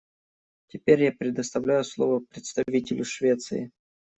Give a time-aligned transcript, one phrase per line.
[0.69, 3.69] Теперь я предоставляю слово представителю Швеции.